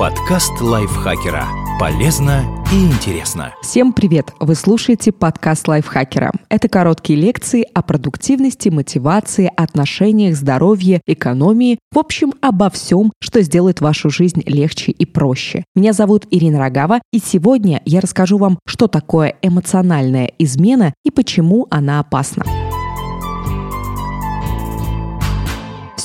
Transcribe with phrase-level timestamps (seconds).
[0.00, 1.46] Подкаст лайфхакера.
[1.78, 3.52] Полезно и интересно.
[3.60, 4.32] Всем привет!
[4.40, 6.32] Вы слушаете подкаст лайфхакера.
[6.48, 11.78] Это короткие лекции о продуктивности, мотивации, отношениях, здоровье, экономии.
[11.92, 15.64] В общем, обо всем, что сделает вашу жизнь легче и проще.
[15.74, 21.66] Меня зовут Ирина Рогава, и сегодня я расскажу вам, что такое эмоциональная измена и почему
[21.68, 22.46] она опасна.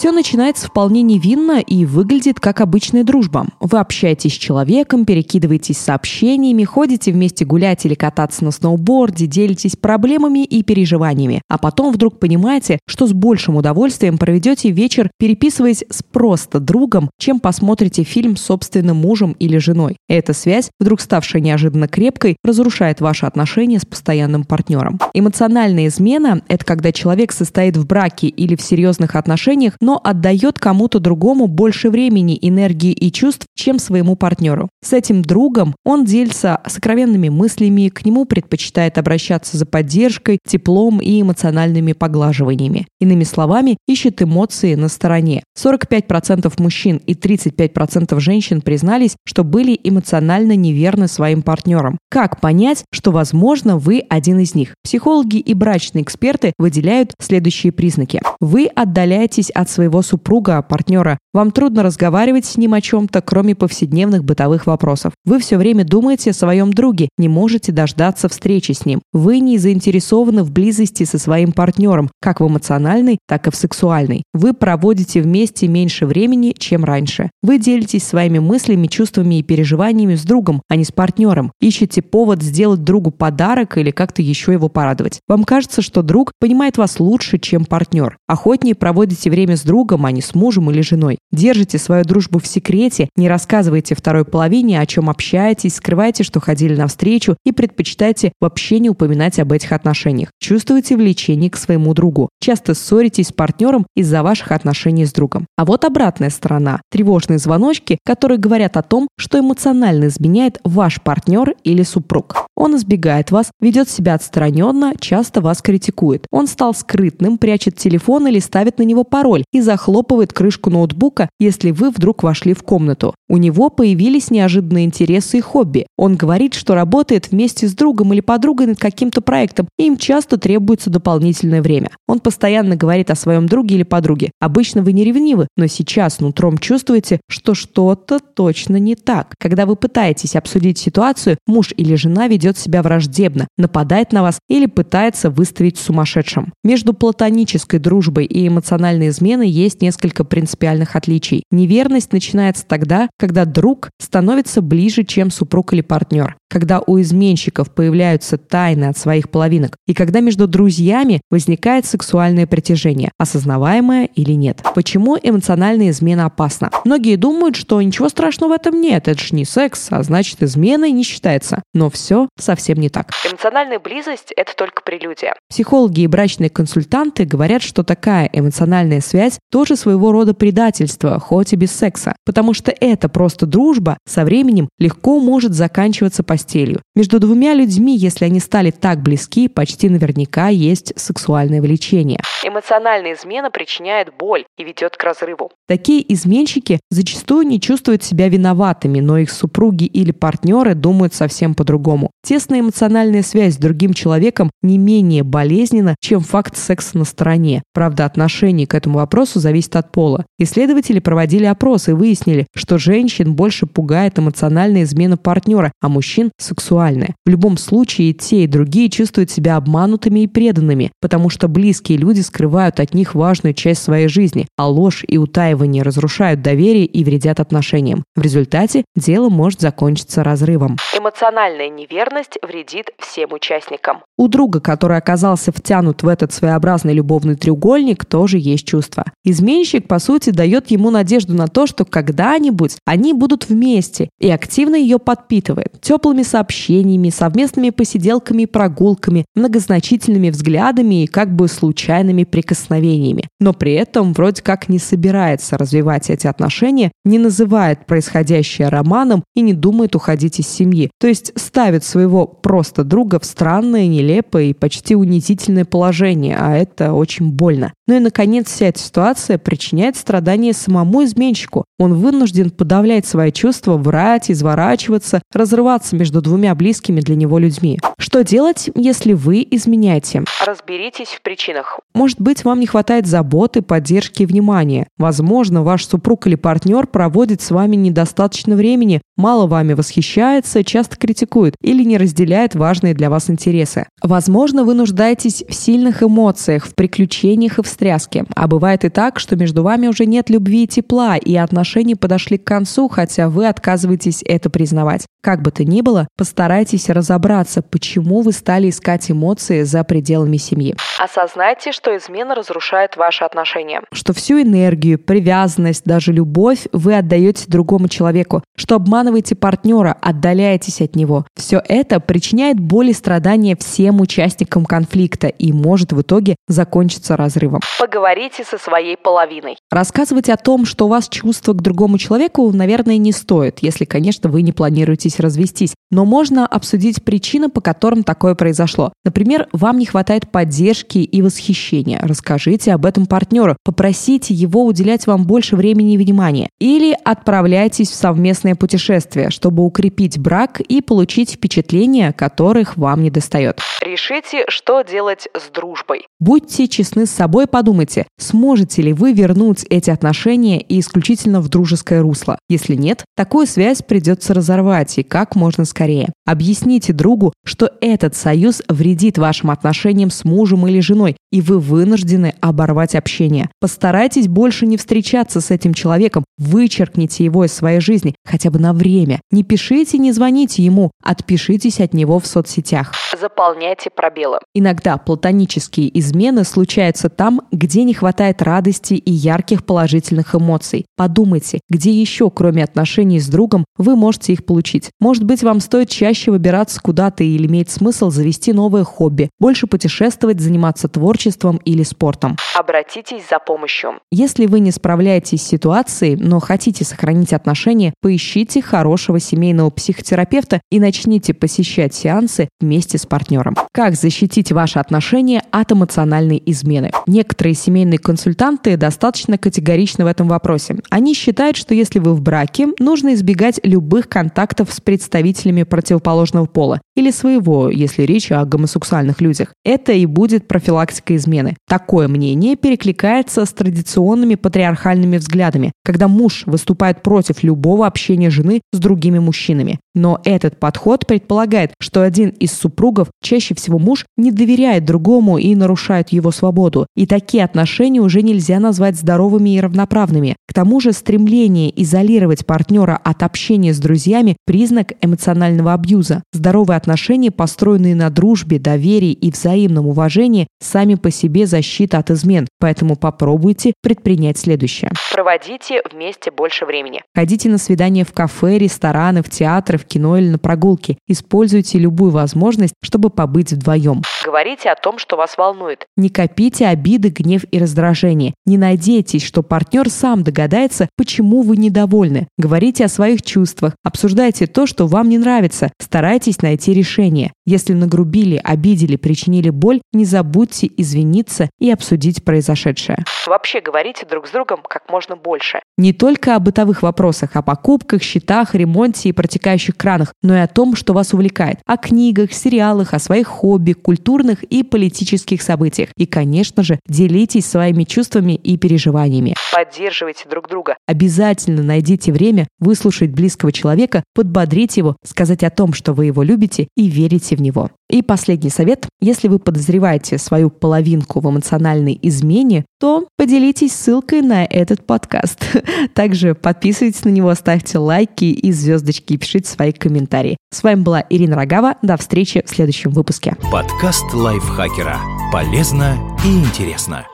[0.05, 3.47] Все начинается вполне невинно и выглядит как обычная дружба.
[3.59, 10.43] Вы общаетесь с человеком, перекидываетесь сообщениями, ходите вместе гулять или кататься на сноуборде, делитесь проблемами
[10.43, 11.41] и переживаниями.
[11.49, 17.39] А потом вдруг понимаете, что с большим удовольствием проведете вечер, переписываясь с просто другом, чем
[17.39, 19.97] посмотрите фильм с собственным мужем или женой.
[20.07, 24.99] Эта связь, вдруг ставшая неожиданно крепкой, разрушает ваши отношения с постоянным партнером.
[25.15, 30.99] Эмоциональная измена– это когда человек состоит в браке или в серьезных отношениях, но отдает кому-то
[30.99, 34.69] другому больше времени, энергии и чувств, чем своему партнеру.
[34.83, 41.21] С этим другом он делится сокровенными мыслями, к нему предпочитает обращаться за поддержкой, теплом и
[41.21, 42.87] эмоциональными поглаживаниями.
[42.99, 45.43] Иными словами, ищет эмоции на стороне.
[45.57, 51.97] 45% мужчин и 35% женщин признались, что были эмоционально неверны своим партнерам.
[52.09, 54.73] Как понять, что, возможно, вы один из них?
[54.83, 58.21] Психологи и брачные эксперты выделяют следующие признаки.
[58.39, 61.17] Вы отдаляетесь от своего супруга, партнера.
[61.35, 65.11] Вам трудно разговаривать с ним о чем-то, кроме повседневных бытовых вопросов.
[65.25, 69.01] Вы все время думаете о своем друге, не можете дождаться встречи с ним.
[69.11, 74.23] Вы не заинтересованы в близости со своим партнером, как в эмоциональной, так и в сексуальной.
[74.33, 77.29] Вы проводите вместе меньше времени, чем раньше.
[77.43, 81.51] Вы делитесь своими мыслями, чувствами и переживаниями с другом, а не с партнером.
[81.59, 85.19] Ищете повод сделать другу подарок или как-то еще его порадовать.
[85.27, 88.15] Вам кажется, что друг понимает вас лучше, чем партнер.
[88.25, 91.17] Охотнее проводите время с другом, а не с мужем или женой.
[91.31, 96.75] Держите свою дружбу в секрете, не рассказывайте второй половине, о чем общаетесь, скрывайте, что ходили
[96.75, 100.29] навстречу и предпочитайте вообще не упоминать об этих отношениях.
[100.39, 102.29] Чувствуете влечение к своему другу.
[102.39, 105.45] Часто ссоритесь с партнером из-за ваших отношений с другом.
[105.57, 106.81] А вот обратная сторона.
[106.91, 112.47] Тревожные звоночки, которые говорят о том, что эмоционально изменяет ваш партнер или супруг.
[112.55, 116.27] Он избегает вас, ведет себя отстраненно, часто вас критикует.
[116.31, 121.71] Он стал скрытным, прячет телефон или ставит на него пароль и захлопывает крышку ноутбука, если
[121.71, 123.13] вы вдруг вошли в комнату.
[123.27, 125.87] У него появились неожиданные интересы и хобби.
[125.97, 130.37] Он говорит, что работает вместе с другом или подругой над каким-то проектом, и им часто
[130.37, 131.89] требуется дополнительное время.
[132.07, 134.31] Он постоянно говорит о своем друге или подруге.
[134.39, 139.33] Обычно вы не ревнивы, но сейчас нутром чувствуете, что что-то точно не так.
[139.39, 144.67] Когда вы пытаетесь обсудить ситуацию, муж или жена ведет себя враждебно, нападает на вас или
[144.67, 146.53] пытается выставить сумасшедшим.
[146.63, 151.04] Между платонической дружбой и эмоциональной изменой есть несколько принципиальных отличий.
[151.51, 158.37] Неверность начинается тогда, когда друг становится ближе, чем супруг или партнер, когда у изменщиков появляются
[158.37, 164.61] тайны от своих половинок, и когда между друзьями возникает сексуальное притяжение, осознаваемое или нет.
[164.73, 166.69] Почему эмоциональная измена опасна?
[166.85, 170.91] Многие думают, что ничего страшного в этом нет, это же не секс, а значит изменой
[170.91, 171.63] не считается.
[171.73, 173.11] Но все совсем не так.
[173.29, 175.35] Эмоциональная близость– это только прелюдия.
[175.49, 181.55] Психологи и брачные консультанты говорят, что такая эмоциональная связь тоже своего рода предательство, хоть и
[181.55, 186.81] без секса, потому что это просто дружба со временем легко может заканчиваться постелью.
[186.95, 192.19] Между двумя людьми, если они стали так близки, почти наверняка есть сексуальное влечение.
[192.43, 195.51] Эмоциональная измена причиняет боль и ведет к разрыву.
[195.67, 202.11] Такие изменщики зачастую не чувствуют себя виноватыми, но их супруги или партнеры думают совсем по-другому.
[202.23, 207.63] Тесная эмоциональная связь с другим человеком не менее болезненна, чем факт секса на стороне.
[207.73, 210.25] Правда, отношение к этому вопросу зависит от пола.
[210.39, 217.15] Исследователи проводили опросы и выяснили, что женщин больше пугает эмоциональная измена партнера, а мужчин– сексуальная.
[217.25, 222.21] В любом случае, те, и другие чувствуют себя обманутыми и преданными, потому что близкие люди
[222.21, 227.39] скрывают от них важную часть своей жизни, а ложь и утаивание разрушают доверие и вредят
[227.39, 228.03] отношениям.
[228.15, 230.77] В результате дело может закончиться разрывом.
[230.97, 234.03] Эмоциональная неверность вредит всем участникам.
[234.17, 239.05] У друга, который оказался втянут в этот своеобразный любовный треугольник, тоже есть чувства.
[239.23, 244.75] Изменщик, по сути, дает ему надежду на то, что когда-нибудь они будут вместе и активно
[244.75, 245.81] ее подпитывает.
[245.81, 253.27] Теплыми веселыми сообщениями, совместными посиделками и прогулками, многозначительными взглядами и как бы случайными прикосновениями.
[253.39, 259.41] Но при этом вроде как не собирается развивать эти отношения, не называет происходящее романом и
[259.41, 260.89] не думает уходить из семьи.
[260.99, 266.93] То есть ставит своего просто друга в странное, нелепое и почти унизительное положение, а это
[266.93, 267.73] очень больно.
[267.87, 271.65] Ну и, наконец, вся эта ситуация причиняет страдания самому изменщику.
[271.77, 277.79] Он вынужден подавлять свои чувства, врать, изворачиваться, разрываться между двумя близкими для него людьми.
[277.97, 280.23] Что делать, если вы изменяете?
[280.45, 281.79] Разберитесь в причинах.
[281.93, 284.87] Может быть, вам не хватает заботы, поддержки и внимания.
[284.97, 291.55] Возможно, ваш супруг или партнер проводит с вами недостаточно времени, мало вами восхищается, часто критикует
[291.61, 293.87] или не разделяет важные для вас интересы.
[294.01, 298.25] Возможно, вы нуждаетесь в сильных эмоциях, в приключениях и в встряске.
[298.35, 302.37] А бывает и так, что между вами уже нет любви и тепла, и отношения подошли
[302.37, 305.05] к концу, хотя вы отказываетесь это признавать.
[305.21, 310.75] Как бы то ни было, постарайтесь разобраться, почему вы стали искать эмоции за пределами семьи.
[310.99, 313.81] Осознайте, что измена разрушает ваши отношения.
[313.91, 320.95] Что всю энергию, привязанность, даже любовь вы отдаете другому человеку, что обманываете партнера, отдаляетесь от
[320.95, 321.25] него.
[321.35, 327.61] Все это причиняет боль и страдания всем участникам конфликта и может в итоге закончиться разрывом.
[327.79, 329.57] Поговорите со своей половиной.
[329.69, 334.29] Рассказывать о том, что у вас чувства к другому человеку, наверное, не стоит, если, конечно,
[334.29, 335.75] вы не планируете развестись.
[335.91, 338.91] Но можно обсудить причины, по которым такое произошло.
[339.03, 341.99] Например, вам не хватает поддержки и восхищения.
[342.01, 346.49] Расскажите об этом партнеру, попросите его уделять вам больше времени и внимания.
[346.59, 348.94] Или отправляйтесь в совместное путешествие,
[349.29, 353.59] чтобы укрепить брак и получить впечатления, которых вам не достает.
[353.81, 356.07] Решите, что делать с дружбой.
[356.19, 362.01] Будьте честны с собой, подумайте, сможете ли вы вернуть эти отношения и исключительно в дружеское
[362.01, 362.39] русло.
[362.49, 366.09] Если нет, такую связь придется разорвать и как можно скорее.
[366.25, 372.33] Объясните другу, что этот союз вредит вашим отношениям с мужем или женой, и вы вынуждены
[372.41, 373.49] оборвать общение.
[373.59, 378.73] Постарайтесь больше не встречаться с этим человеком, вычеркните его из своей жизни хотя бы на
[378.73, 378.84] время.
[379.31, 382.93] Не пишите, не звоните ему, отпишитесь от него в соцсетях.
[383.19, 384.39] Заполняйте пробелы.
[384.53, 390.85] Иногда платонические измены случаются там, где не хватает радости и ярких положительных эмоций.
[390.97, 394.89] Подумайте, где еще, кроме отношений с другом, вы можете их получить.
[394.99, 400.39] Может быть, вам стоит чаще выбираться куда-то или имеет смысл завести новое хобби, больше путешествовать,
[400.39, 402.37] заниматься творчеством или спортом.
[402.55, 403.99] Обратитесь за помощью.
[404.11, 410.79] Если вы не справляетесь с ситуацией, но хотите сохранить отношения, поищите хорошего семейного психотерапевта и
[410.79, 413.55] начните посещать сеансы вместе с партнером.
[413.71, 416.91] Как защитить ваши отношения от эмоциональной измены?
[417.07, 420.77] Некоторые семейные консультанты достаточно категоричны в этом вопросе.
[420.89, 426.81] Они считают, что если вы в браке, нужно избегать любых контактов с представителями противоположного пола
[426.95, 429.53] или своего, если речь о гомосексуальных людях.
[429.63, 431.57] Это и будет профилактика измены.
[431.67, 438.79] Такое мнение перекликается с традиционными патриархальными взглядами, когда муж выступает против любого общения жены с
[438.79, 439.79] другими мужчинами.
[439.93, 445.55] Но этот подход предполагает, что один из супругов, чаще всего муж, не доверяет другому и
[445.55, 446.87] нарушает его свободу.
[446.95, 450.35] И такие отношения уже нельзя назвать здоровыми и равноправными.
[450.47, 456.23] К тому же стремление изолировать партнера от общения с друзьями– признак эмоционального абьюза.
[456.31, 462.47] Здоровые отношения, построенные на дружбе, доверии и взаимном уважении, сами по себе защита от измен.
[462.59, 464.91] Поэтому попробуйте предпринять следующее.
[465.13, 467.01] Проводите вместе больше времени.
[467.15, 470.97] Ходите на свидания в кафе, рестораны, в театры, в кино или на прогулки.
[471.07, 474.03] Используйте любую возможность, чтобы побыть вдвоем.
[474.23, 475.87] Говорите о том, что вас волнует.
[475.97, 478.33] Не копите обиды, гнев и раздражение.
[478.45, 482.27] Не надейтесь, что партнер сам догадается, почему вы недовольны.
[482.37, 483.73] Говорите о своих чувствах.
[483.83, 485.71] Обсуждайте то, что вам не нравится.
[485.81, 487.33] Старайтесь найти решение.
[487.45, 493.03] Если нагрубили, обидели, причинили боль, не забудьте извиниться и обсудить произошедшее.
[493.27, 495.59] Вообще говорите друг с другом как можно больше.
[495.77, 500.47] Не только о бытовых вопросах, о покупках, счетах, ремонте и протекающих кранах, но и о
[500.47, 501.59] том, что вас увлекает.
[501.65, 502.33] О книгах,
[502.75, 505.89] сериалах, о своих хобби, культурных и политических событиях.
[505.97, 509.35] И, конечно же, делитесь своими чувствами и переживаниями.
[509.55, 510.75] Поддерживайте друг друга.
[510.85, 516.67] Обязательно найдите время выслушать близкого человека, подбодрить его, сказать о том, что вы его любите
[516.75, 517.71] и верите в него.
[517.89, 518.85] И последний совет.
[518.99, 525.39] Если вы подозреваете свою половинку в эмоциональной измене, то поделитесь ссылкой на этот подкаст.
[525.93, 530.35] Также подписывайтесь на него, ставьте лайки и звездочки и пишите свои комментарии.
[530.51, 531.75] С вами была Ирина Рогава.
[531.81, 533.37] До встречи в следующем выпуске.
[533.49, 534.99] Подкаст лайфхакера.
[535.31, 537.05] Полезно и интересно.